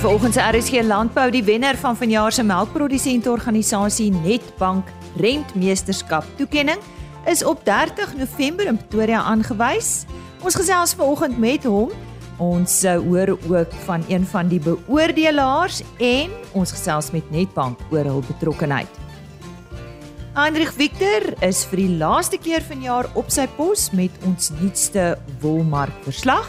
[0.00, 4.88] volgens RSG Landbou die wenner van vanjaar se melkprodusentorganisasie Netbank
[5.20, 6.80] Rentmeesterskap toekenning
[7.28, 10.06] is op 30 November in Pretoria aangewys.
[10.40, 11.92] Ons gesels vanoggend met hom.
[12.40, 18.24] Ons hoor ook van een van die beoordelaars en ons gesels met Netbank oor hul
[18.24, 18.88] betrokkeheid.
[20.32, 26.00] Hendrik Victor is vir die laaste keer vanjaar op sy pos met ons nuutste wolmark
[26.08, 26.48] verslag.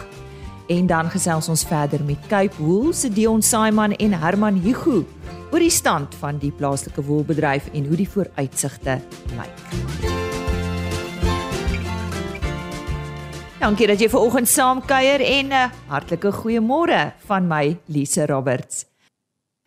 [0.67, 5.05] En dan gesels ons verder met Cape Wool se Dion Simon en Herman Hugo
[5.51, 8.99] oor die stand van die plaaslike wolbedryf en hoe die vooruitsigte
[9.35, 9.65] lyk.
[13.61, 18.25] Dankie dat jy ver oggend saam kuier en 'n uh, hartlike goeiemôre van my Lise
[18.25, 18.85] Roberts.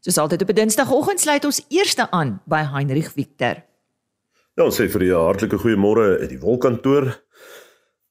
[0.00, 3.62] Soos altyd op 'n Dinsdagoggend sluit ons eerste aan by Heinrich Victor.
[4.56, 7.22] Ja, ons sê vir die hartlike goeiemôre uit die wolkantoor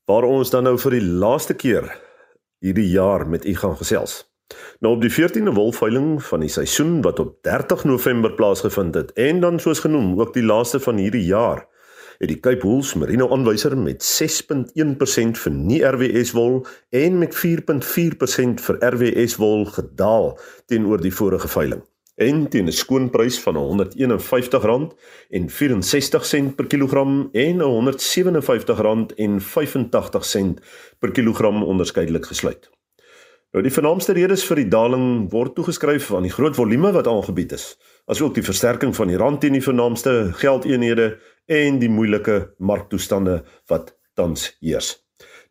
[0.06, 1.88] waar ons dan nou vir die laaste keer
[2.64, 4.22] hierdie jaar met u gaan gesels.
[4.80, 9.40] Nou op die 14de wolveiling van die seisoen wat op 30 November plaasgevind het en
[9.40, 11.66] dan soos genoem ook die laaste van hierdie jaar
[12.20, 18.64] het die Cape Wool's Merino aanwyser met 6.1% vir nie RWS wol en met 4.4%
[18.68, 20.38] vir RWS wol gedaal
[20.72, 21.84] teenoor die vorige veiling.
[22.16, 24.94] En teen 'n skoonprys van R151
[25.30, 30.60] en 64 sent per kilogram en R157 en 85 sent
[31.00, 32.70] per kilogram onderskeidelik gesluit.
[33.54, 37.52] Nou die vernaamste redes vir die daling word toegeskryf aan die groot volume wat aangebied
[37.52, 37.78] is,
[38.10, 43.94] asook die versterking van die rand teen die vernaamste geldeenhede en die moeilike marktoestande wat
[44.18, 44.96] tans heers.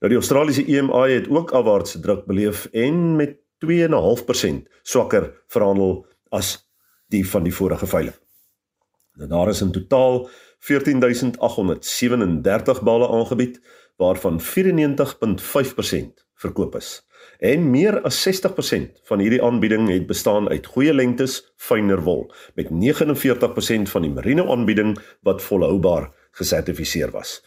[0.02, 6.02] Nou die Australiese EMI het ook afwaartse druk beleef en met 2.5% swakker verhandel
[6.32, 6.56] as
[7.12, 8.16] die van die vorige veiling.
[9.20, 10.28] Nou daar is in totaal
[10.64, 13.60] 14837 bale aangebied
[14.00, 14.44] waarvan 94.5%
[16.34, 17.06] verkoop is.
[17.38, 22.68] En meer as 60% van hierdie aanbieding het bestaan uit goeie lengtes fynner wol met
[22.70, 27.42] 49% van die merino aanbieding wat volhoubaar gesertifiseer was.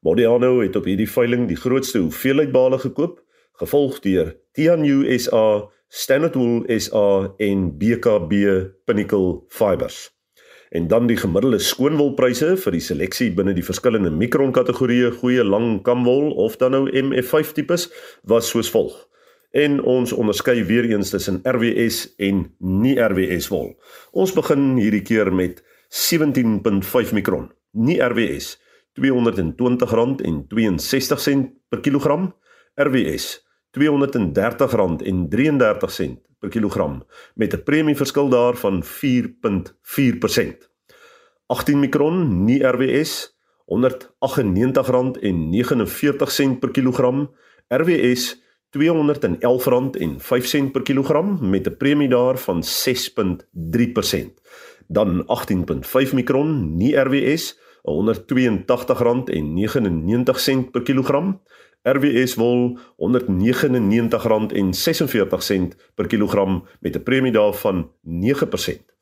[0.00, 3.22] Modiano het op hierdie veiling die grootste hoeveelheid bale gekoop,
[3.58, 8.32] gevolg deur Tianyu SA, Standard Wool SA en BKB
[8.84, 10.14] Pinnacle Fibers.
[10.70, 15.82] En dan die gemiddelde skoonwolpryse vir die seleksie binne die verskillende mikron kategorieë goeie lang
[15.86, 17.86] kamwol of dan nou MF5 tipes
[18.26, 19.06] was soos volg
[19.56, 23.72] en ons onderskei weer eens tussen RWS en nie RWS wol.
[24.12, 27.48] Ons begin hierdie keer met 17.5 mikron.
[27.72, 28.60] Nie RWS
[29.00, 32.34] R220.62 per kilogram.
[32.76, 33.45] RWS
[33.76, 33.82] R230.33
[36.38, 37.02] per kilogram
[37.34, 40.70] met 'n premieverskil daarvan 4.4%.
[41.46, 43.36] 18 mikron nie RWS
[43.66, 47.30] R198.49 per kilogram.
[47.68, 48.44] RWS
[48.76, 54.40] R211.05 per kilogram met 'n premie daar van 6.3%.
[54.86, 61.42] Dan 18.5 mikron nie RWS R182.99 per kilogram.
[61.86, 68.94] RWS wol R199.46 per kilogram met 'n premie daar van 9%.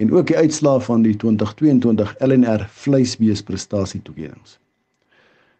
[0.00, 4.56] en ook die uitslae van die 2022 LNR vleisbees prestasie toekennings.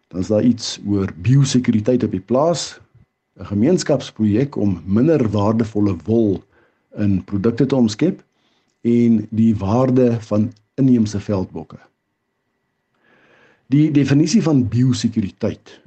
[0.09, 2.81] Dan is daar iets oor biosekuriteit op die plaas,
[3.41, 6.43] 'n gemeenskapsprojek om minder waardevolle wol
[6.97, 8.23] in produkte te omskep
[8.81, 11.79] en die waarde van inheemse veldbokke.
[13.73, 15.79] Die definisie van biosekuriteit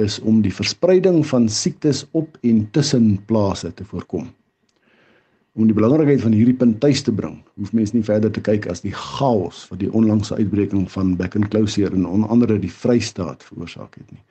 [0.00, 4.28] is om die verspreiding van siektes op en tussen plase te voorkom.
[5.58, 8.68] Om die belangrikheid van hierdie punt tuis te bring, hoef mens nie verder te kyk
[8.70, 13.98] as die chaos wat die onlangse uitbreking van bekkenklouseer en onder andere die Vrystaat veroorsaak
[13.98, 14.22] het nie.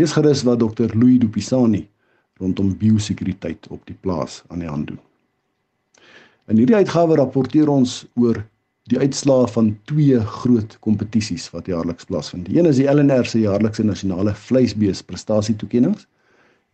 [0.00, 1.84] Lees gerus wat Dr Louis Dupisani
[2.40, 5.00] rondom biosekuriteit op die plaas aan die hand doen.
[6.46, 8.40] In hierdie uitgawe rapporteer ons oor
[8.90, 12.46] die uitslae van twee groot kompetisies wat jaarliks plaasvind.
[12.46, 16.06] Die een is die LNR se jaarlikse nasionale vleisbees prestasietoekennings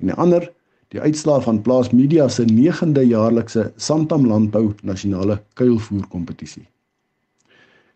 [0.03, 0.51] en die ander
[0.93, 6.67] die uitslae van Plaas Media se 9de jaarlikse Santam Landbou nasionale kuilvoer kompetisie.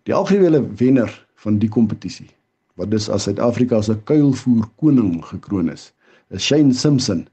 [0.09, 1.13] Die algehele wenner
[1.45, 2.31] van die kompetisie
[2.77, 5.91] wat dus as Suid-Afrika se kuilvoer koning gekroon is,
[6.29, 7.27] is Shane Simpson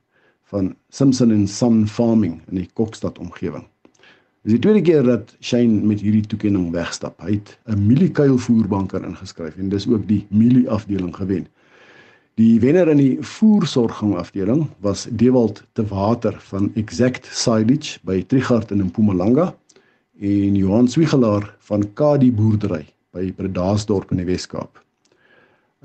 [0.52, 3.66] van Simpson and Son Farming in die Kokstad omgewing.
[4.44, 7.16] Dis die tweede keer dat Shane met hierdie toekenning wegstap.
[7.24, 11.48] Hy het 'n mieliekuilvoerbanker ingeskryf en dis ook die mielie afdeling gewen.
[12.36, 18.72] Die wenner in die voersorging afdeling was Dewald te Water van Exact Silage by Trigard
[18.72, 19.56] in Mpumalanga
[20.20, 24.84] en Johan Swigelaar van Kadi boerdery by Bredasdorp in die Wes-Kaap.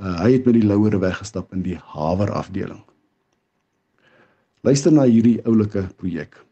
[0.00, 2.82] Uh, hy het met die louere weggestap in die haver afdeling.
[4.66, 6.47] Luister na hierdie oulike projek.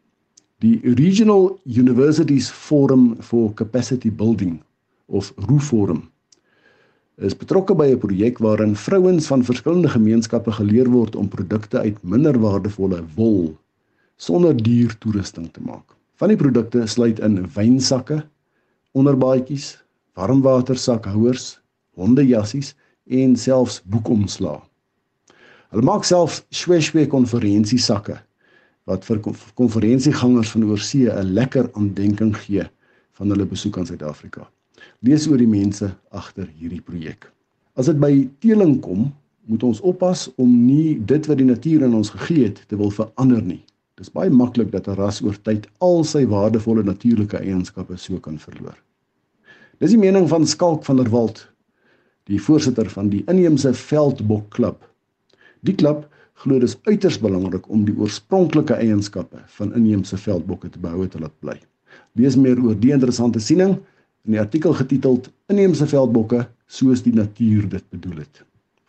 [0.59, 4.63] Die Regional Universities Forum for Capacity Building
[5.05, 6.09] of RUForum
[7.21, 12.01] is betrokke by 'n projek waarin vrouens van verskillende gemeenskappe geleer word om produkte uit
[12.01, 13.53] minder waardevolle wol
[14.17, 15.93] sonder duur toerusting te maak.
[16.17, 18.23] Van die produkte sluit in wynsakke,
[18.97, 19.77] onderbaadjies,
[20.17, 21.59] warmwatersakhouers,
[21.93, 22.73] hondejassies
[23.05, 24.57] en selfs boekomslae.
[25.69, 28.23] Hulle maak self Shweshwe konferansiesakke
[28.87, 29.19] wat vir
[29.59, 32.63] konferensiegangers van oorsee 'n lekker aandenking gee
[33.19, 34.49] van hulle besoek aan Suid-Afrika.
[34.99, 37.31] Lees oor die mense agter hierdie projek.
[37.75, 39.13] As dit by teeling kom,
[39.45, 42.89] moet ons oppas om nie dit wat die natuur aan ons gegee het te wil
[42.89, 43.63] verander nie.
[43.95, 48.19] Dit is baie maklik dat 'n ras oor tyd al sy waardevolle natuurlike eienskappe so
[48.19, 48.77] kan verloor.
[49.79, 51.47] Dis die mening van Skalk van der Walt,
[52.23, 54.87] die voorsitter van die inheemse veldbok klub
[55.65, 56.05] Die klub
[56.43, 61.19] glo dit is uiters belangrik om die oorspronklike eienskappe van inheemse veldbokke te behou te
[61.19, 61.57] laat bly.
[62.17, 63.77] Lees meer oor die interessante siening
[64.27, 68.41] in die artikel getiteld Inheemse veldbokke soos die natuur dit bedoel het.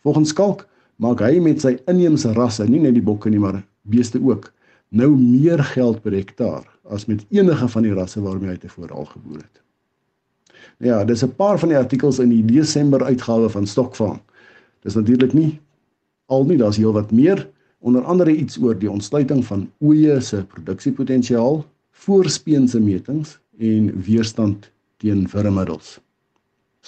[0.03, 0.65] Volgens Skalk
[0.99, 4.49] maak hy met sy inheemse rasse, nie net die bokke nie, maar beeste ook,
[4.91, 9.07] nou meer geld per hektaar as met enige van die rasse waarmee hy tevore al
[9.07, 9.61] geboer het.
[10.83, 14.19] Ja, dis 'n paar van die artikels in die Desember uitgawe van Stokfarm.
[14.83, 15.59] Dis natuurlik nie
[16.29, 17.45] al nie daar's heelwat meer.
[17.79, 21.63] Onder andere iets oor die ontsluiting van oeye se produksiepotensiaal
[22.05, 25.97] voorspeense metings en weerstand teen vermiddels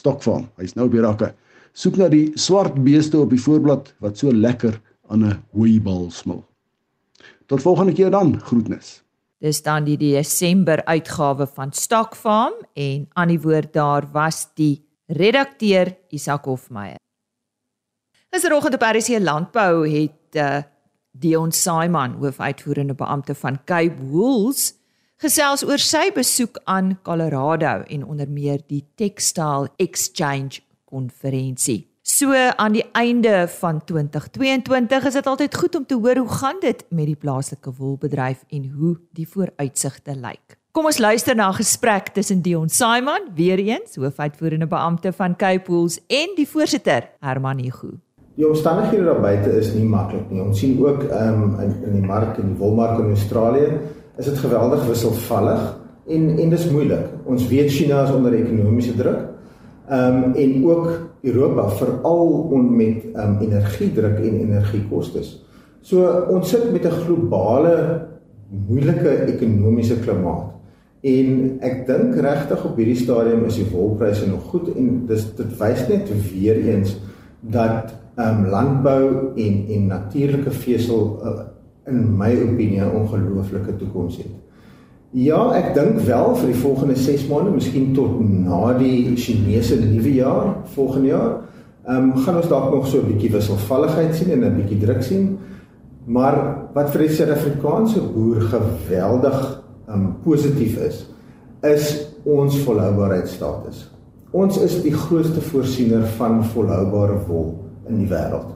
[0.02, 1.32] stokfarm hy's nou by rakke.
[1.74, 4.80] Soek na die swart beeste op die voorblad wat so lekker
[5.12, 6.44] aan 'n hooibal smil.
[7.48, 9.04] Tot volgende keer dan groetnis.
[9.42, 15.98] Dis dan die Desember uitgawe van Stokfarm en aan die woord daar was die redakteur
[16.10, 17.00] Isak Hofmeyer
[18.32, 20.58] Gisteroggend op RC Landbou het uh,
[21.12, 24.70] Dion Simon, hoofuitvoerende beampte van Cape Wools,
[25.20, 31.90] gesels oor sy besoek aan Colorado en onder meer die Textile Exchange konferensie.
[32.02, 36.62] So aan die einde van 2022 is dit altyd goed om te hoor hoe gaan
[36.64, 40.56] dit met die plaaslike wolbedryf en hoe die vooruitsigte lyk.
[40.72, 45.72] Kom ons luister na 'n gesprek tussen Dion Simon, weer eens hoofuitvoerende beampte van Cape
[45.72, 48.00] Wools en die voorsitter Herman Hugo.
[48.36, 50.42] Die omstandighede daar buite is nie maklik nie.
[50.42, 53.68] Ons sien ook ehm um, in in die mark in die wolmark in Australië
[54.18, 55.66] is dit geweldig wisselvallig
[56.08, 57.10] en en dis moeilik.
[57.26, 59.28] Ons weet China is onder ekonomiese druk.
[59.90, 60.88] Ehm um, en ook
[61.22, 65.24] Europa veral on met ehm um, energiedruk en energiekoste.
[65.82, 68.08] So ons sit met 'n globale
[68.68, 70.52] moeilike ekonomiese klimaat.
[71.02, 75.58] En ek dink regtig op hierdie stadium is die wolpryse nog goed en dis dit
[75.58, 76.98] wys net weer eens
[77.40, 81.30] dat um, landbou en en natuurlike vesel uh,
[81.88, 84.34] in my opinie 'n ongelooflike toekoms het.
[85.12, 90.14] Ja, ek dink wel vir die volgende 6 maande, miskien tot na die Chinese nuwe
[90.14, 91.40] jaar volgende jaar.
[91.88, 95.04] Ehm um, gaan ons dalk nog so 'n bietjie wisselvalligheid sien en 'n bietjie druk
[95.04, 95.38] sien.
[96.06, 101.06] Maar wat vir die Suid-Afrikaanse boer geweldig ehm um, positief is,
[101.62, 103.92] is ons volhoubaarheidstatus.
[104.32, 107.61] Ons is die grootste voorsiener van volhoubare wol
[107.92, 108.50] in die wêreld.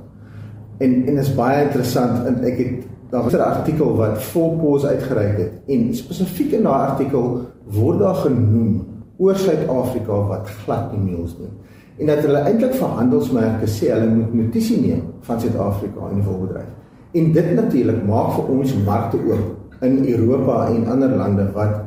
[0.84, 5.38] En en is baie interessant en ek het daar was 'n artikel wat Volpos uitgereik
[5.38, 8.88] het en spesifiek in daai artikel word daar genoem
[9.18, 11.54] oor Suid-Afrika wat glad nie meels doen
[11.98, 16.28] en dat hulle eintlik vir handelsmerke sê hulle moet notisie neem van Suid-Afrika in die
[16.28, 16.72] volbedryf.
[17.16, 21.78] En dit natuurlik maak vir ons markte oop in Europa en ander lande wat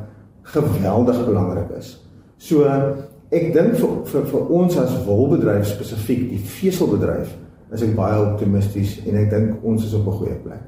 [0.55, 1.91] geweldig belangrik is.
[2.37, 2.65] So
[3.29, 7.35] ek dink vir, vir vir ons as wolbedryf spesifiek die veselbedryf
[7.73, 10.63] is ek baie optimisties en ek dink ons is op 'n goeie plek.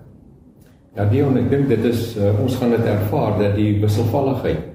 [0.95, 4.67] Ja, Dion, ek dink dit is uh, ons gaan dit ervaar dat die wisselvalligheid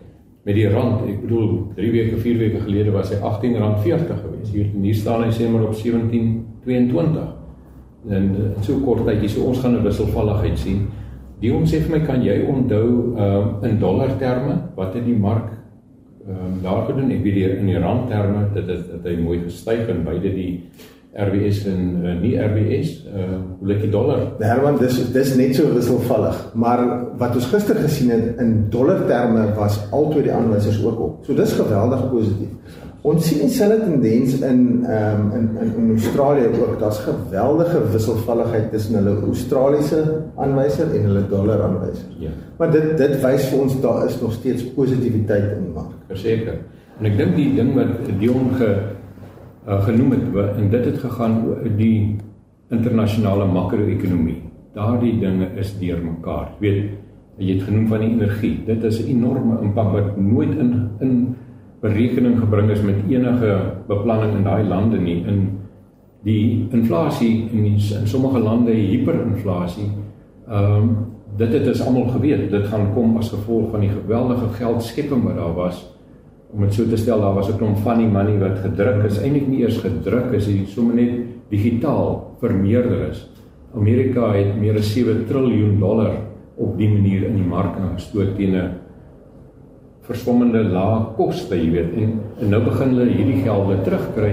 [0.47, 4.52] met die rand, ek bedoel 3 weke, 4 weke gelede was hy R18.40 gewees.
[4.55, 7.26] Hier hier staan hy sê maar op 17.22.
[8.09, 10.87] En uh, so kort tydjie, so ons gaan 'n wisselvalligheid sien.
[11.40, 12.88] Dion sê vir my, kan jy onthou
[13.19, 15.52] uh, in dollar terme wat het die mark
[16.26, 17.11] ehm um, daar gedoen?
[17.14, 20.33] Ek weet hier in die rand terme dit het, het hy mooi gestyg en beide
[20.35, 20.52] die
[21.16, 23.28] RWS en uh, nie RWS, uh
[23.59, 24.25] hoe lyk die dollar?
[24.42, 26.83] Herman, dis dis net so wisselvallig, maar
[27.21, 31.23] wat ons gister gesien het in dollar terme was altoe die aanwysers ook op.
[31.25, 32.83] So dis geweldig positief.
[33.07, 36.79] Ons sien dieselfde tendens in ehm um, in, in in Australië ook.
[36.81, 40.01] Daar's geweldige wisselvalligheid tussen hulle Australiese
[40.37, 42.09] aanwyser en hulle dollar aanwyser.
[42.19, 42.33] Ja.
[42.59, 45.95] Maar dit dit wys vir ons daar is nog steeds positiwiteit in die mark.
[46.11, 46.59] Verseker.
[46.99, 51.41] En ek dink die ding wat Dion ge uh, genoem het en dit het gegaan
[51.47, 52.17] oor die
[52.75, 54.41] internasionale makro-ekonomie.
[54.75, 56.57] Daardie dinge is deurmekaar.
[56.59, 56.95] Jy weet,
[57.39, 58.55] jy het genoem van die energie.
[58.67, 61.36] Dit is 'n enorme impak wat nooit in in
[61.87, 63.57] berekening gebring is met enige
[63.88, 65.23] beplanning in daai lande nie.
[65.26, 65.43] In
[66.26, 69.90] die inflasie in die, in sommige lande hiperinflasie.
[70.49, 70.97] Ehm um,
[71.37, 72.47] dit het ons almal geweet.
[72.50, 75.83] Dit gaan kom as gevolg van die geweldige geldskepping wat daar was
[76.57, 79.49] om dit so te stel, daar was 'n klomp funny money wat gedruk is, eintlik
[79.49, 83.28] nie eers gedruk is, dit sommer net digitaal vermeerder is.
[83.75, 86.16] Amerika het meer as 7 trilljoen dollar
[86.57, 88.71] op die manier in die mark ingestoot teen 'n
[90.07, 91.93] verstommende lae koste, jy weet.
[91.99, 94.33] En, en nou begin hulle hierdie geld weer terugkry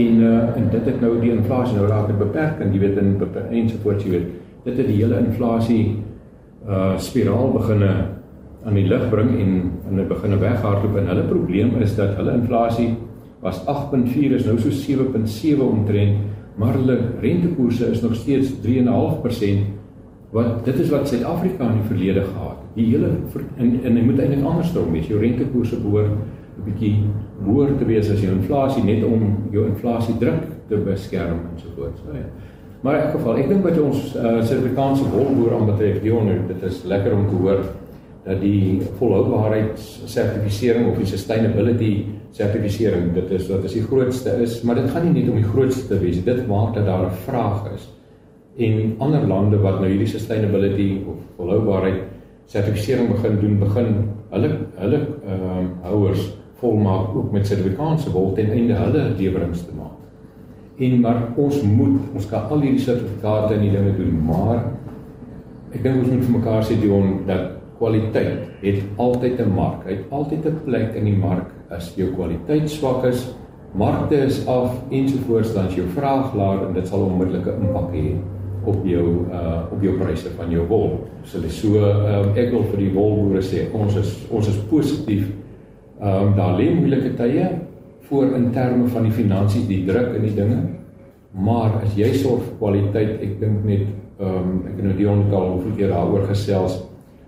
[0.00, 3.00] en uh, en dit het nou die inflasie nou raak dit beperk en jy weet
[3.00, 3.16] en
[3.48, 4.30] ensovoorts jy weet.
[4.64, 5.82] Dit het die hele inflasie
[6.68, 7.90] uh spiraal beginne
[8.68, 9.54] aan die lig bring en
[9.88, 12.90] en hulle begin weghardloop en hulle probleem is dat hulle inflasie
[13.40, 16.20] was 8.4 is nou so 7.7 omtrent
[16.60, 19.79] maar hulle rentekoerse is nog steeds 3.5%
[20.30, 22.60] wat dit is wat Suid-Afrika in die verlede gehad.
[22.74, 23.08] Die hele
[23.56, 25.08] en en jy moet eintlik anders dom wees.
[25.10, 26.94] Jou rentekoerse behoort 'n bietjie
[27.44, 31.68] hoër te wees as jou inflasie net om jou inflasie druk te beskerm en so
[31.76, 31.98] voort.
[31.98, 32.28] So ja.
[32.82, 36.62] Maar in elk geval, ek dink wat ons uh, Suid-Afrikaanse wolboer aanbetref, die onder dit
[36.62, 37.64] is lekker om te hoor
[38.24, 42.04] dat die volhoubaarheidssertifisering of die sustainability
[42.36, 45.52] sertifisering dit is wat is die grootste is maar dit gaan nie net om die
[45.52, 47.88] grootste te wees dit maak dat daar 'n vraag is
[48.60, 52.02] en ander lande wat nou hierdie sustainability of volhoubaarheid
[52.50, 53.94] sertifisering begin doen begin
[54.34, 54.50] hulle
[54.80, 56.26] hulle ehm um, houers
[56.60, 59.96] volmaak ook met Suid-Afrikaanse wol ten einde hulle lewerings te maak.
[60.76, 64.66] En maar ons moet ons kan al hierdie sertifikate en die dinge doen maar
[65.70, 69.86] ek dink ons moet vir mekaar sê Dion dat kwaliteit het altyd 'n mark.
[69.86, 71.48] Hy het altyd 'n plek in die mark.
[71.70, 73.34] As jou kwaliteit swak is,
[73.72, 78.18] markte is af ensovoorts dan jou vraag laag en dit sal onmiddellike impak hê
[78.66, 80.98] op jou uh op jou pryse van jou wol.
[81.24, 85.28] So dis so um, ek wil vir die wolboere sê ons is ons is positief.
[86.00, 87.48] Um daar lê moeilike tye
[88.10, 90.60] voor in terme van die finansies, die druk in die dinge.
[91.30, 93.86] Maar as jy sorg vir kwaliteit, ek dink net
[94.20, 96.80] um ek het nou die ontal hoeveel keer daaroor gesels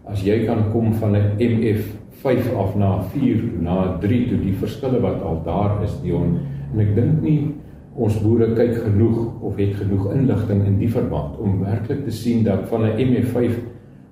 [0.05, 5.01] as jy kan kom van 'n MF5 af na 4 na 3 toe die verskille
[5.01, 6.39] wat al daar is Dion
[6.73, 7.55] en ek dink nie
[7.94, 12.44] ons boere kyk genoeg of het genoeg inligting in die verband om werklik te sien
[12.44, 13.58] dat van 'n MF5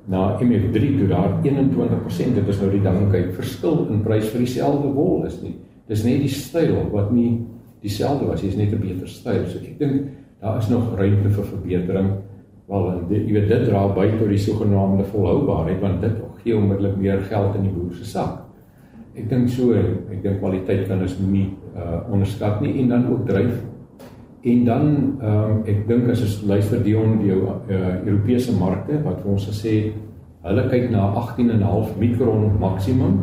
[0.07, 4.41] na MF3 toe daar 21% dit is nou die ding kyk verskil in prys vir
[4.41, 5.57] dieselfde wol is nie
[5.89, 7.47] dis net die styl wat nie
[7.81, 10.09] dieselfde was jy is net 'n beter styl so ek dink
[10.41, 12.11] daar is nog ruimte vir verbetering
[12.71, 17.25] Wel, jy weet dit dra by tot die sogenaamde volhoubaarheid want dit gee onmiddellik meer
[17.27, 18.45] geld in die boer se sak.
[19.19, 23.27] Ek dink so, ek dink kwaliteit kan ons nie uh onderskat nie en dan ook
[23.27, 23.57] dryf.
[24.43, 24.85] En dan
[25.21, 29.75] ehm um, ek dink as ons luister Dion die uh, Europese markte wat ons gesê
[29.85, 29.99] het
[30.41, 33.19] Hulle kyk na 18.5 mikron maksimum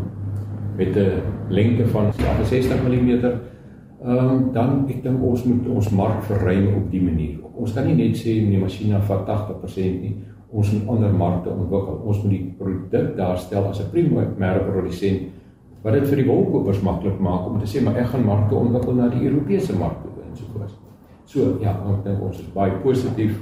[0.78, 3.10] met 'n lengte van 60 mm.
[4.06, 7.38] Ehm um, dan ek dink ons moet ons mark verruim op die manier.
[7.56, 10.16] Ons kan nie net sê die masjiene vat 80% nie.
[10.52, 12.02] Ons moet ander markte ontwikkel.
[12.06, 15.22] Ons moet die produk daarstel as 'n primêre produsent
[15.82, 18.94] wat dit vir die wolkopers maklik maak om te sê maar ek gaan markte ontwikkel
[18.94, 20.77] na die Europese mark toe en so voort.
[21.28, 23.36] So ja, ek dink ons is baie positief,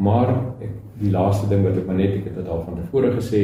[0.00, 3.12] maar ek die laaste ding wat ek maar net ek het dit al van tevore
[3.14, 3.42] gesê,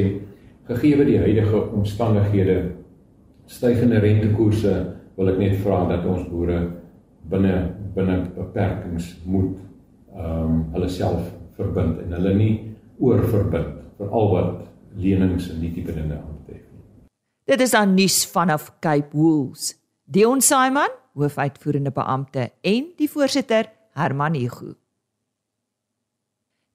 [0.67, 2.57] gegee die huidige omstandighede
[3.47, 4.75] stygende rentekoerse
[5.17, 6.59] wil ek net vra dat ons boere
[7.31, 7.55] binne
[7.97, 9.55] binne beperkings moet
[10.17, 11.23] ehm um, hulle self
[11.57, 12.53] verbind en hulle nie
[12.99, 14.53] oorverbind vir al wat
[15.01, 16.85] lenings en die tipe dinge aanbetref nie.
[17.49, 19.75] Dit is aan nuus vanaf Cape Wool's.
[20.05, 24.75] Dion Simon, hoofuitvoerende beampte en die voorsitter Herman Hugo.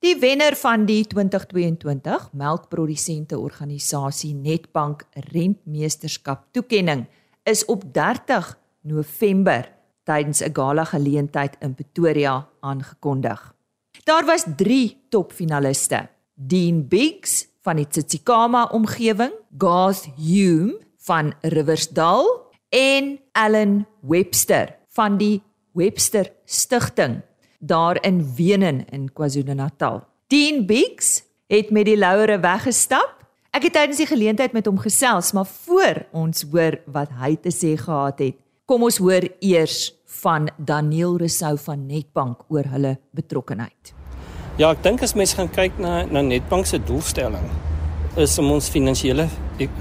[0.01, 7.05] Die wenner van die 2022 melkprodusente organisasie Netbank Rentmeesterskap toekenning
[7.45, 8.49] is op 30
[8.81, 9.69] November
[10.03, 13.53] tydens 'n gala geleentheid in Pretoria aangekondig.
[14.03, 23.19] Daar was 3 topfinaliste: Dean Biggs van die Tsitsikamma omgewing, Garth Hume van Riversdal en
[23.31, 25.41] Allen Webster van die
[25.73, 27.21] Webster Stichting
[27.61, 30.03] daar in Wenen in KwaZulu-Natal.
[30.27, 33.17] Dean Biggs het met die laure weggestap.
[33.51, 37.51] Ek het tydens die geleentheid met hom gesels, maar voor ons hoor wat hy te
[37.53, 43.93] sê gehad het, kom ons hoor eers van Daniel Rousseau van Netbank oor hulle betrokkeheid.
[44.59, 47.47] Ja, ek dink as mense gaan kyk na na Netbank se doelstelling
[48.19, 49.27] is om ons finansiële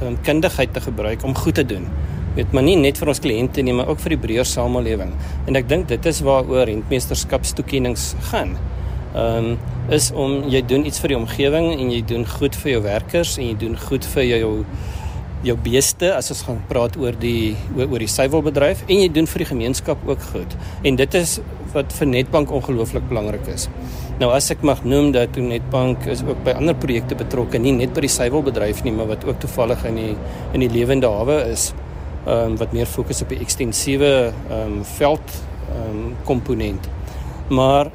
[0.03, 1.89] um, kundigheid te gebruik om goed te doen
[2.37, 5.13] weet maar nie net vir ons kliënte nie, maar ook vir die breër samelewing.
[5.51, 8.57] En ek dink dit is waaroor rentmeesterskapstoekennings gaan.
[9.15, 9.53] Ehm um,
[9.91, 13.33] is om jy doen iets vir die omgewing en jy doen goed vir jou werkers
[13.41, 14.51] en jy doen goed vir jou
[15.43, 19.29] jou beeste as ons gaan praat oor die oor, oor die suiwelbedryf en jy doen
[19.33, 20.55] vir die gemeenskap ook goed.
[20.85, 21.39] En dit is
[21.73, 23.69] wat vir Netbank ongelooflik belangrik is.
[24.21, 27.73] Nou as ek mag noem dat toe Netbank is ook by ander projekte betrokke, nie
[27.73, 30.11] net by die suiwelbedryf nie, maar wat ook toevallig in die
[30.55, 31.71] in die lewende hawe is
[32.27, 35.35] um, wat meer fokus op die ekstensiewe um, veld
[35.77, 36.89] um, komponent.
[37.49, 37.91] Maar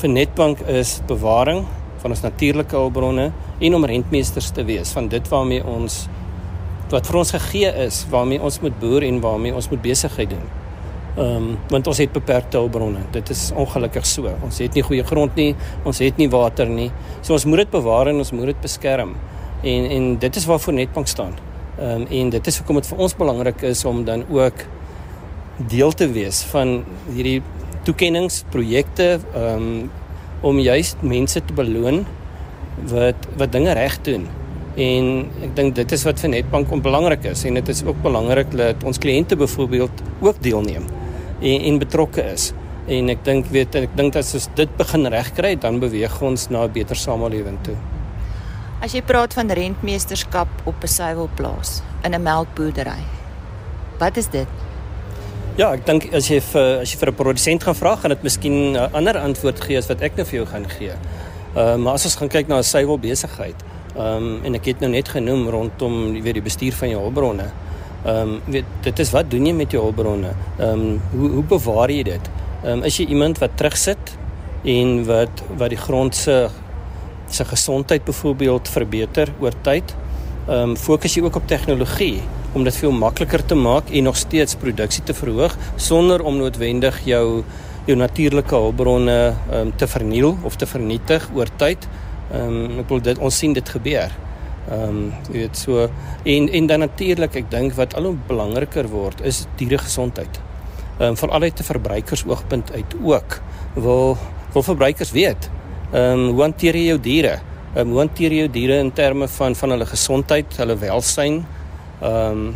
[0.00, 1.66] vir Netbank is bewaring
[2.00, 6.06] van ons natuurlike hulpbronne en om rentmeesters te wees van dit waarmee ons
[6.90, 10.48] wat vir ons gegee is, waarmee ons moet boer en waarmee ons moet besigheid doen.
[11.10, 13.04] Ehm um, want ons het beperkte hulpbronne.
[13.14, 14.30] Dit is ongelukkig so.
[14.46, 15.52] Ons het nie goeie grond nie,
[15.84, 16.90] ons het nie water nie.
[17.20, 19.14] So ons moet dit bewaar en ons moet dit beskerm.
[19.62, 21.49] En en dit is waarvoor Netbank staan.
[21.80, 24.64] Ehm um, en dit is hoekom dit vir ons belangrik is om dan ook
[25.72, 27.40] deel te wees van hierdie
[27.88, 29.90] toekenningsprojekte ehm um,
[30.40, 32.04] om juist mense te beloon
[32.88, 34.26] wat wat dinge reg doen.
[34.76, 35.08] En
[35.44, 38.84] ek dink dit is wat vir Netbank belangrik is en dit is ook belangrik dat
[38.84, 40.84] ons kliënte byvoorbeeld ook deelneem
[41.40, 42.52] en en betrokke is.
[42.88, 46.64] En ek dink weet ek dink as ons dit begin regkry, dan beweeg ons na
[46.64, 47.76] 'n beter samelewing toe.
[48.80, 53.04] As jy praat van rentmeesterskap op 'n suiwelplaas in 'n melkboerdery.
[53.98, 54.48] Wat is dit?
[55.56, 58.22] Ja, ek dink as jy vir as jy vir 'n produsent gaan vra, gaan dit
[58.22, 60.92] miskien 'n ander antwoord gee as wat ek nou vir jou gaan gee.
[61.54, 63.56] Ehm uh, maar as ons gaan kyk na 'n suiwelbesigheid,
[63.96, 67.50] ehm um, en ek het nou net genoem rondom weet die bestuur van jou hulpbronne.
[68.04, 70.32] Ehm um, weet dit is wat doen jy met jou hulpbronne?
[70.58, 72.30] Ehm um, hoe hoe bewaar jy dit?
[72.64, 74.16] Ehm um, is jy iemand wat terugsit
[74.64, 76.48] en wat wat die grond se
[77.34, 79.94] se gesondheid byvoorbeeld verbeter oor tyd.
[80.48, 84.16] Ehm um, fokus jy ook op tegnologie om dit veel makliker te maak en nog
[84.16, 87.42] steeds produksie te verhoog sonder om noodwendig jou
[87.86, 91.88] jou natuurlike hulpbronne ehm um, te verniel of te vernietig oor tyd.
[92.32, 94.10] Ehm um, ek wil dit ons sien dit gebeur.
[94.70, 95.88] Ehm um, jy weet so
[96.24, 100.42] en en dan natuurlik ek dink wat al hoe belangriker word is diere gesondheid.
[100.98, 103.40] Ehm um, veral uit 'n verbruikersoogpunt uit ook
[103.74, 104.18] wil
[104.52, 105.50] wil verbruikers weet
[105.90, 107.40] Ehm um, hoe hanteer jy jou diere?
[107.74, 111.40] Ehm um, hoe hanteer jy jou diere in terme van van hulle gesondheid, hulle welsyn?
[112.00, 112.52] Ehm um,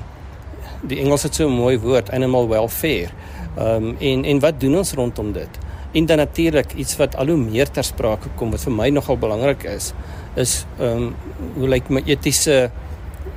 [0.86, 3.10] die Engels het so 'n mooi woord, animal welfare.
[3.56, 5.58] Ehm um, en en wat doen ons rondom dit?
[5.92, 9.16] En dan natuurlik iets wat al hoe meer ter sprake kom wat vir my nogal
[9.16, 9.92] belangrik is,
[10.36, 11.14] is ehm um,
[11.54, 12.70] hoe lyk my etiese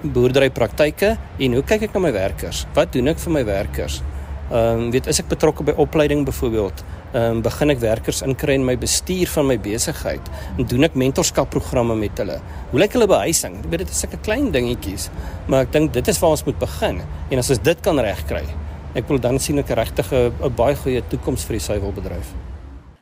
[0.01, 2.65] boerderypraktyke en hoe kyk ek na my werkers?
[2.73, 4.01] Wat doen ek vir my werkers?
[4.51, 6.83] Ehm um, weet as ek betrokke by opleiding byvoorbeeld,
[7.13, 11.95] um, begin ek werkers inkry in my bestuur van my besigheid en doen ek mentorskapprogramme
[11.99, 12.39] met hulle.
[12.71, 13.59] Hoe lyk hulle behuising?
[13.63, 15.09] Ek weet dit is sulke klein dingetjies,
[15.47, 17.01] maar ek dink dit is waar ons moet begin.
[17.31, 18.43] En as ons dit kan regkry,
[18.97, 22.33] ek wil dan sien ek regtig 'n baie goeie toekoms vir die suiwelbedryf.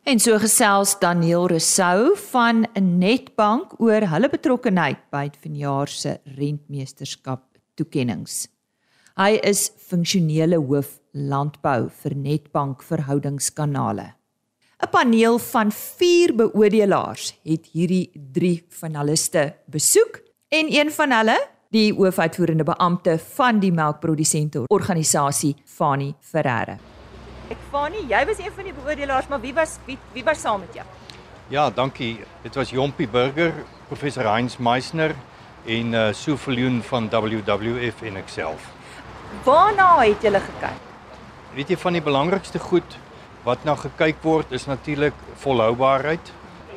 [0.05, 7.41] En so gesels Daniel Rousseau van Netbank oor hulle betrokkeheid by vanjaar se rentmeesterskap
[7.73, 8.54] toekenninge.
[9.15, 14.09] Hy is funksionele hoof landbou vir Netbank verhoudingskanale.
[14.83, 20.19] 'n Paneel van 4 beoordelaars het hierdie 3 finaliste besoek
[20.51, 21.37] en een van hulle,
[21.71, 26.77] die hoofuitvoerende beampte van die melkprodusente organisasie Fani Ferreira.
[27.49, 30.59] Ek Fani, jy was een van die beoordelaars, maar wie was wie, wie was saam
[30.59, 30.85] met jou?
[31.47, 32.19] Ja, dankie.
[32.43, 33.53] Dit was Jompie Burger,
[33.87, 35.15] professor Heinz Meisner
[35.65, 38.74] en uh Sue Viljoen van WWF en ekself.
[39.43, 40.83] Waarna het julle gekyk?
[41.55, 42.97] Weet jy van die belangrikste goed
[43.45, 46.31] wat na gekyk word is natuurlik volhoubaarheid.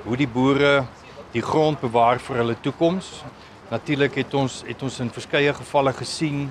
[0.05, 0.85] Hoe die boere
[1.33, 3.23] die grond bewaar vir hulle toekoms.
[3.71, 6.49] Natuurlik het ons het ons in verskeie gevalle gesien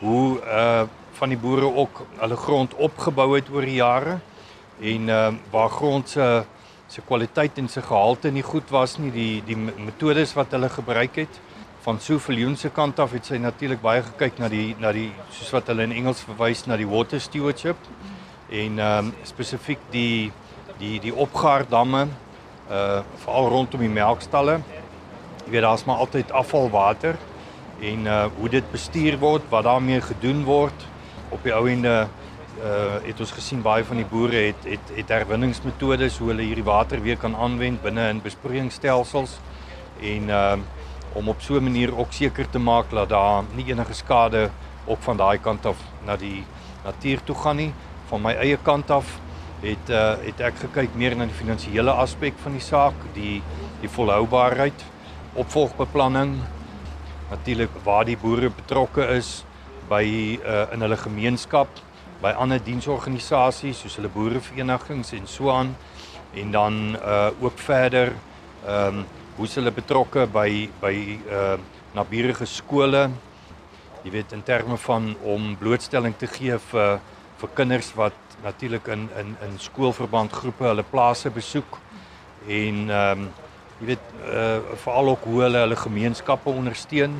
[0.00, 0.86] hoe uh
[1.18, 4.20] van die boere ook hulle grond opgebou het oor die jare
[4.80, 6.44] en uh, waar grond se
[6.88, 11.18] se kwaliteit en se gehalte nie goed was nie die die metodes wat hulle gebruik
[11.24, 11.40] het
[11.88, 15.06] van so viljoen se kant af het sy natuurlik baie gekyk na die na die
[15.32, 17.80] soos wat hulle in Engels verwys na die water stewardship.
[18.52, 20.28] En ehm um, spesifiek die
[20.82, 22.02] die die opgaardamme
[22.68, 24.58] uh veral rondom die melkstalle.
[25.46, 27.16] Jy weet daar's maar altyd afvalwater
[27.80, 30.88] en uh hoe dit bestuur word wat daarmee gedoen word.
[31.32, 31.94] Op die ou ende
[32.60, 36.68] uh het ons gesien baie van die boere het het het herwinningsmetodes hoe hulle hierdie
[36.68, 39.38] water weer kan aanwend binne in besproeiingsstelsels.
[40.02, 40.58] En uh
[41.12, 44.50] om op so 'n manier ook seker te maak dat daar nie enige skade
[44.84, 46.44] op van daai kant af na die
[46.84, 47.72] natuur toe gaan nie.
[48.08, 49.18] Van my eie kant af
[49.60, 53.42] het uh het ek gekyk meer na die finansiële aspek van die saak die
[53.80, 54.84] die volhoubaarheid
[55.34, 56.40] opvolgbeplanning
[57.30, 59.44] natuurlik waar die boere betrokke is
[59.88, 60.04] by
[60.44, 61.68] uh, in hulle gemeenskap,
[62.22, 65.74] by ander diensorganisasies soos hulle boereverenigings en so aan.
[66.36, 68.12] En dan uh ook verder
[68.66, 69.06] ehm um,
[69.38, 70.94] hoe hulle betrokke by by
[71.30, 71.56] uh
[71.96, 73.06] naburige skole.
[74.04, 76.98] Jy weet in terme van om blootstelling te gee vir
[77.38, 81.78] vir kinders wat natuurlik in in in skoolverband groepe hulle plase besoek
[82.46, 83.28] en ehm um,
[83.80, 87.14] jy weet uh veral ook hoe hulle hulle gemeenskappe ondersteun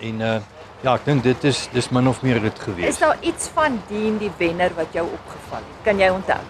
[0.00, 0.40] en uh
[0.84, 2.90] Ja, ek dink dit is dis min of meer dit gewees.
[2.92, 5.78] Is daar iets van dien die wenner wat jou opgeval het?
[5.86, 6.42] Kan jy onthou?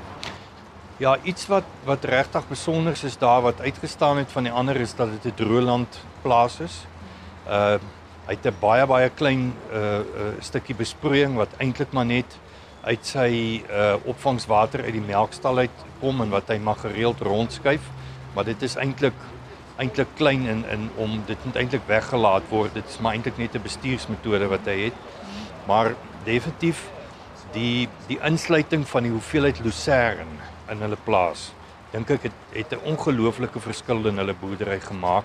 [0.97, 4.95] Ja, iets wat wat regtig besonder is daar wat uitgestaan het van die ander is
[4.95, 6.87] dat dit 'n droëland plaas is.
[7.49, 7.79] Uh
[8.27, 10.05] hy het 'n baie baie klein uh, uh
[10.39, 12.39] stukkie besproeiing wat eintlik maar net
[12.85, 17.83] uit sy uh opvangswater uit die melkstal uit kom en wat hy mag gereeld rondskuif,
[18.35, 19.19] maar dit is eintlik
[19.77, 22.75] eintlik klein in in om dit moet eintlik weggelaat word.
[22.75, 24.95] Dit is maar eintlik net 'n bestuursmetode wat hy het.
[25.67, 26.89] Maar definitief
[27.53, 31.53] die die insluiting van die hoeveelheid lucern in hulle plaas.
[31.93, 35.25] Dink ek het het 'n ongelooflike verskil in hulle boerdery gemaak.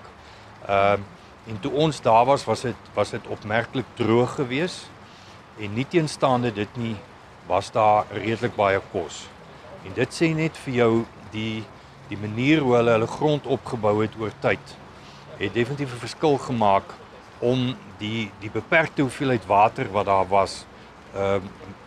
[0.68, 4.90] Ehm uh, en toe ons daar was, was dit was dit opmerklik droog geweest
[5.58, 6.96] en nie teenstaande dit nie
[7.46, 9.28] was daar redelik baie kos.
[9.84, 11.64] En dit sê net vir jou die
[12.08, 14.76] die manier hoe hulle hulle grond opgebou het oor tyd
[15.40, 16.84] het definitief 'n verskil gemaak
[17.38, 20.66] om die die beperkte hoeveelheid water wat daar was
[21.14, 21.40] ehm uh,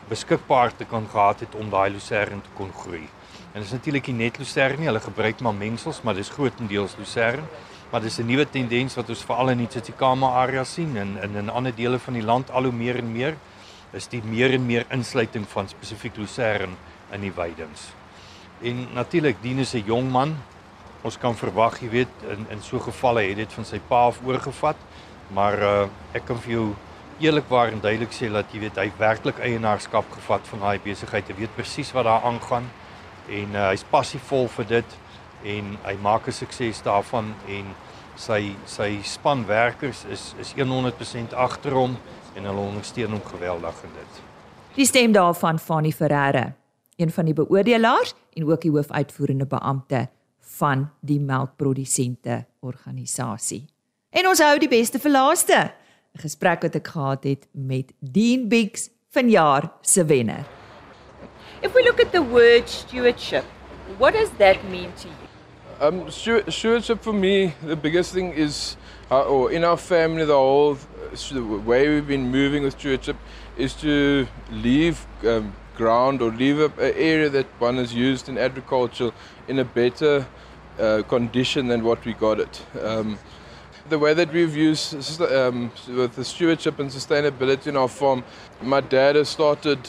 [0.10, 3.10] beskikbaar te kan gehad het om daai lucerne te kon groei.
[3.54, 6.96] En dit is natuurlik nie net lucerne nie, hulle gebruik maar mengsels, maar dis grootendeels
[6.98, 7.44] lucerne.
[7.92, 11.36] Maar dis 'n nuwe tendens wat ons veral in die Tsitsikamma area sien en in
[11.36, 13.36] in ander dele van die land al hoe meer en meer
[13.92, 16.74] is die meer en meer insluiting van spesifiek lucerne
[17.12, 17.94] in die weidings.
[18.62, 20.36] En natuurlik Dien is 'n jong man.
[21.02, 24.20] Ons kan verwag, jy weet, in in so gevalle het dit van sy pa af
[24.26, 24.78] oorgevat.
[25.34, 26.76] Maar uh ek kan vir jou
[27.20, 31.28] eerlikwaar en duidelik sê dat jy weet hy werklik eienaarskap gevat van daai besigheid.
[31.28, 32.72] Hy weet presies wat daar aangaan
[33.30, 34.98] en uh, hy's passievol vir dit
[35.44, 37.66] en hy maak 'n sukses daarvan en
[38.16, 41.98] sy sy span werkers is is 100% agter hom
[42.36, 44.22] en hulle ondersteun hom geweldig in dit.
[44.76, 46.54] Die stem daarvan van die Ferreira
[46.96, 50.08] een van die beoordelaars en ook die hoofuitvoerende beampte
[50.40, 53.66] van die melkprodusente organisasie.
[54.10, 55.72] En ons hou die beste vir laaste.
[56.14, 60.63] 'n Gesprek wat ek gehad het met Dean Biggs vanjaar se wenner.
[61.64, 63.46] If we look at the word stewardship,
[63.98, 65.16] what does that mean to you?
[65.80, 68.76] Um, stewardship for me, the biggest thing is,
[69.10, 70.78] uh, or in our family, the whole
[71.32, 73.16] the way we've been moving with stewardship
[73.58, 79.12] is to leave um, ground or leave an area that one has used in agriculture
[79.48, 80.26] in a better
[80.80, 82.62] uh, condition than what we got it.
[82.82, 83.18] Um,
[83.90, 88.24] the way that we've used um, with the stewardship and sustainability in our farm,
[88.62, 89.80] my dad has started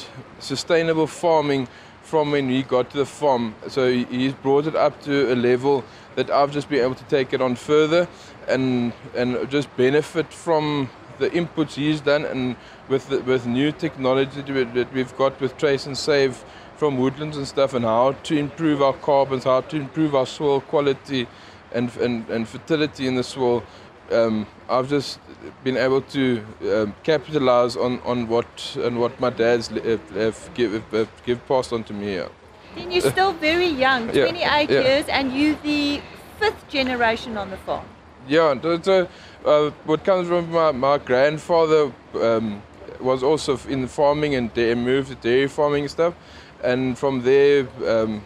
[0.40, 1.68] sustainable farming
[2.02, 3.54] from when we got to the farm.
[3.68, 5.85] So he's brought it up to a level
[6.16, 8.07] that I've just been able to take it on further
[8.46, 12.57] and and just benefit from the inputs he's done and
[12.88, 16.44] with the, with new technology that we've got with trace and save
[16.76, 20.61] from woodlands and stuff and how to improve our carbons, how to improve our soil
[20.61, 21.26] quality
[21.72, 23.62] and and, and fertility in the soil.
[24.12, 25.18] Um, I've just
[25.62, 30.72] been able to um, capitalize on, on what and what my dad's have, have give
[30.92, 32.16] have give passed on to me.
[32.16, 32.28] Yeah.
[32.74, 34.80] Then you're still very young, Yeah, 28 yeah.
[34.80, 36.00] years, and you're the
[36.38, 37.86] fifth generation on the farm.
[38.26, 39.06] Yeah, so,
[39.44, 42.62] uh, what comes from my, my grandfather um,
[43.00, 46.14] was also in farming and they moved to dairy farming and stuff.
[46.62, 48.24] And from there, um,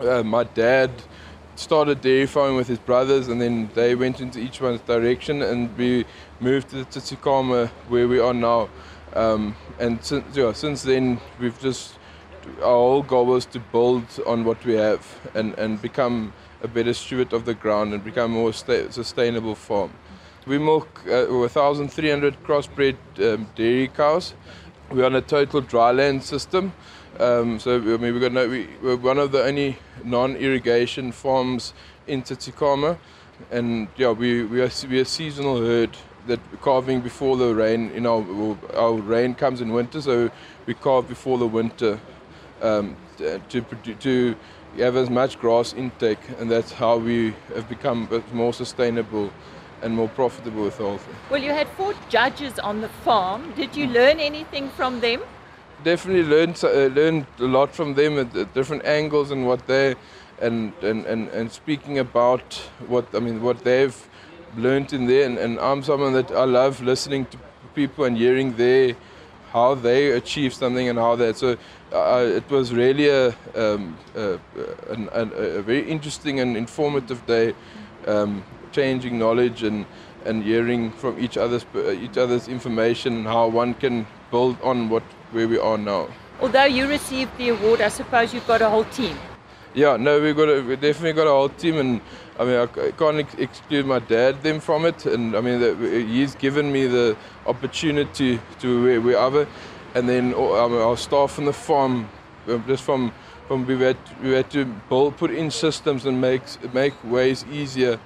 [0.00, 0.90] uh, my dad
[1.56, 5.76] started dairy farming with his brothers, and then they went into each one's direction, and
[5.76, 6.04] we
[6.40, 8.68] moved to Tsitsikamma where we are now.
[9.14, 11.98] Um, and since, yeah, since then, we've just
[12.58, 16.32] our whole goal was to build on what we have and, and become
[16.62, 19.92] a better steward of the ground and become a more sta- sustainable farm.
[20.46, 24.34] We milk uh, 1,300 crossbred um, dairy cows.
[24.90, 26.72] We're on a total dryland system.
[27.20, 31.74] Um, so I mean, we got no, we, we're one of the only non-irrigation farms
[32.06, 32.96] in Tsitsikamma,
[33.50, 35.90] and yeah, we we are we are seasonal herd
[36.28, 37.92] that calving before the rain.
[37.92, 40.30] You know, our rain comes in winter, so
[40.64, 42.00] we calve before the winter
[42.62, 43.60] um, to
[44.00, 44.34] to
[44.78, 49.30] have as much grass intake, and that's how we have become more sustainable
[49.82, 50.98] and more profitable with thing.
[51.28, 53.52] Well, you had four judges on the farm.
[53.56, 55.20] Did you learn anything from them?
[55.84, 59.94] Definitely learned uh, learned a lot from them at, different angles and what they
[60.40, 62.54] and, and, and, and speaking about
[62.88, 63.96] what I mean what they've
[64.56, 65.26] learned in there.
[65.26, 67.38] And, and I'm someone that I love listening to
[67.74, 68.96] people and hearing their
[69.52, 71.56] how they achieve something and how that so
[71.92, 74.38] uh, it was really a, um, uh,
[74.88, 77.52] an, an, a very interesting and informative day
[78.06, 79.86] um, changing knowledge and
[80.24, 85.02] and hearing from each other's each other's information and how one can build on what
[85.32, 86.08] where we are now.
[86.40, 89.16] Although you received the award, I suppose you've got a whole team.
[89.74, 92.00] Yeah, no, we've got a, we definitely got a whole team, and
[92.38, 95.76] I mean I can't ex- exclude my dad them from it, and I mean that
[96.08, 97.16] he's given me the
[97.46, 99.46] opportunity to where we other,
[99.94, 102.08] and then I mean, our staff on the farm,
[102.48, 103.12] uh, just from
[103.46, 106.42] from we had we had to build, put in systems and make
[106.74, 108.00] make ways easier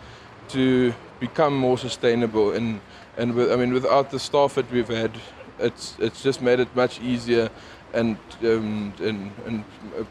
[0.48, 2.80] to become more sustainable, and
[3.16, 5.12] and with, I mean without the staff that we've had,
[5.58, 7.50] it's it's just made it much easier,
[7.92, 9.64] and um, and and.
[9.98, 10.04] Uh,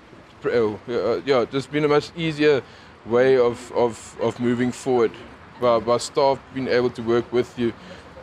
[0.45, 2.61] oh, uh, yeah, just been a much easier
[3.05, 5.11] way of, of, of moving forward
[5.61, 7.73] by, by staff being able to work with you.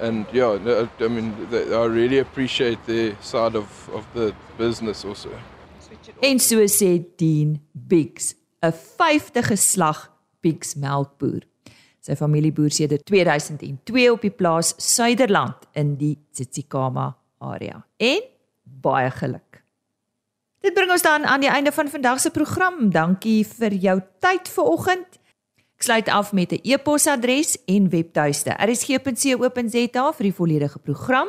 [0.00, 5.04] And yeah, no, I mean, the- I really appreciate their side of, of the business
[5.04, 5.30] also.
[6.22, 10.08] En so sê Dean Biggs, 'n vyfde geslag
[10.42, 11.42] Biggs melkboer.
[12.00, 17.10] Sy familie boer sedert 2002 op die plaas Suiderland in die Tsitsikamma
[17.44, 17.84] area.
[18.00, 18.22] En
[18.64, 19.60] baie geluk.
[20.64, 22.90] Dit bring ons dan aan die einde van vandag se program.
[22.92, 25.06] Dankie vir jou tyd vanoggend.
[25.76, 28.56] Ek sluit af met 'n e-posadres en webtuiste.
[28.56, 31.28] rsg.co.za vir die volledige program.